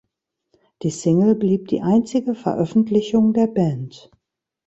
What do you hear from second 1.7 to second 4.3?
einzige Veröffentlichung der Band.